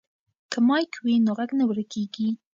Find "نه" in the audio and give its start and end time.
1.59-1.63